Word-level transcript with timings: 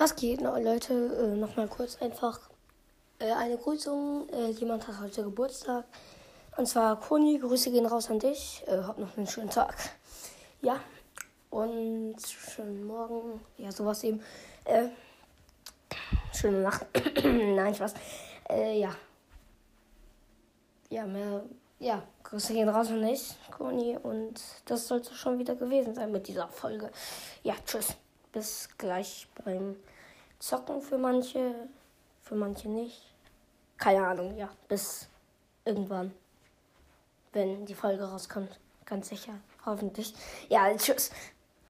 Was 0.00 0.16
geht, 0.16 0.40
Leute? 0.40 0.94
Äh, 0.94 1.36
Nochmal 1.36 1.68
kurz 1.68 2.00
einfach 2.00 2.40
äh, 3.18 3.32
eine 3.32 3.58
Grüßung. 3.58 4.30
Äh, 4.30 4.48
jemand 4.52 4.88
hat 4.88 4.98
heute 4.98 5.24
Geburtstag. 5.24 5.84
Und 6.56 6.64
zwar 6.64 6.98
Koni, 6.98 7.38
Grüße 7.38 7.70
gehen 7.70 7.84
raus 7.84 8.08
an 8.08 8.18
dich. 8.18 8.64
Äh, 8.66 8.78
hab 8.78 8.96
noch 8.96 9.14
einen 9.18 9.26
schönen 9.26 9.50
Tag. 9.50 9.76
Ja. 10.62 10.80
Und 11.50 12.16
schönen 12.18 12.86
Morgen. 12.86 13.42
Ja, 13.58 13.70
sowas 13.70 14.02
eben. 14.02 14.22
Äh, 14.64 14.88
schöne 16.32 16.62
Nacht. 16.62 16.86
Nein, 17.22 17.74
Spaß. 17.74 17.92
Äh, 18.48 18.80
ja. 18.80 18.96
Ja, 20.88 21.04
mehr. 21.04 21.44
Ja, 21.78 22.02
Grüße 22.22 22.54
gehen 22.54 22.70
raus 22.70 22.88
an 22.88 23.02
dich, 23.02 23.34
Koni. 23.50 23.98
Und 24.02 24.40
das 24.64 24.88
sollte 24.88 25.14
schon 25.14 25.38
wieder 25.38 25.56
gewesen 25.56 25.94
sein 25.94 26.10
mit 26.10 26.26
dieser 26.26 26.48
Folge. 26.48 26.90
Ja, 27.42 27.54
tschüss. 27.66 27.96
Bis 28.32 28.68
gleich 28.78 29.28
beim 29.44 29.76
Zocken 30.38 30.80
für 30.80 30.98
manche, 30.98 31.68
für 32.22 32.34
manche 32.34 32.68
nicht. 32.68 33.02
Keine 33.76 34.06
Ahnung, 34.06 34.36
ja. 34.36 34.48
Bis 34.68 35.08
irgendwann, 35.64 36.12
wenn 37.32 37.66
die 37.66 37.74
Folge 37.74 38.04
rauskommt. 38.04 38.58
Ganz 38.84 39.08
sicher. 39.08 39.34
Hoffentlich. 39.64 40.14
Ja, 40.48 40.74
tschüss. 40.76 41.10